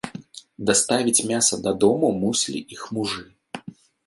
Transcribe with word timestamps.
Даставіць 0.69 1.25
мяса 1.31 1.59
дадому 1.67 2.09
мусілі 2.25 2.63
іх 2.79 2.89
мужы. 2.97 3.23